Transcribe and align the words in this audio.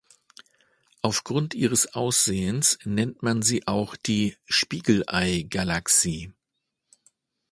Aufgrund 1.03 1.53
ihres 1.53 1.93
Aussehens 1.93 2.79
nennt 2.85 3.21
man 3.21 3.43
sie 3.43 3.67
auch 3.67 3.95
die 3.95 4.35
„Spiegelei-Galaxie“. 4.45 6.33